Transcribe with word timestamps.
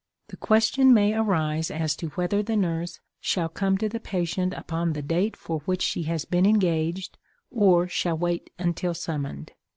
The 0.29 0.37
question 0.37 0.95
may 0.95 1.13
arise 1.13 1.69
as 1.69 1.95
to 1.97 2.07
whether 2.17 2.41
the 2.41 2.55
nurse 2.55 2.99
shall 3.19 3.49
come 3.49 3.77
to 3.77 3.87
the 3.87 3.99
patient 3.99 4.51
upon 4.55 4.93
the 4.93 5.03
date 5.03 5.37
for 5.37 5.59
which 5.65 5.83
she 5.83 6.01
has 6.09 6.25
been 6.25 6.47
engaged 6.47 7.19
or 7.51 7.87
shall 7.87 8.17
wait 8.17 8.49
until 8.57 8.95
summoned. 8.95 9.51